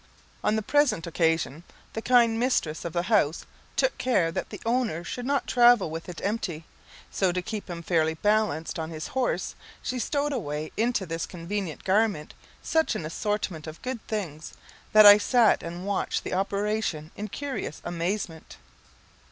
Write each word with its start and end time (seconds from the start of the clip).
On 0.43 0.55
the 0.55 0.63
present 0.63 1.05
occasion, 1.05 1.63
the 1.93 2.01
kind 2.01 2.39
mistress 2.39 2.85
of 2.85 2.91
the 2.91 3.03
house 3.03 3.45
took 3.75 3.99
care 3.99 4.31
that 4.31 4.49
the 4.49 4.59
owner 4.65 5.03
should 5.03 5.27
not 5.27 5.45
travel 5.45 5.91
with 5.91 6.09
it 6.09 6.19
empty; 6.23 6.65
so, 7.11 7.31
to 7.31 7.39
keep 7.39 7.69
him 7.69 7.83
fairly 7.83 8.15
balanced 8.15 8.79
on 8.79 8.89
his 8.89 9.09
horse, 9.09 9.53
she 9.83 9.99
stowed 9.99 10.33
away 10.33 10.71
into 10.75 11.05
this 11.05 11.27
convenient 11.27 11.83
garment 11.83 12.33
such 12.63 12.95
an 12.95 13.05
assortment 13.05 13.67
of 13.67 13.79
good 13.83 13.99
things, 14.07 14.53
that 14.91 15.05
I 15.05 15.19
sat 15.19 15.61
and 15.61 15.85
watched 15.85 16.23
the 16.23 16.33
operation 16.33 17.11
in 17.15 17.27
curious 17.27 17.79
amazement. 17.85 18.57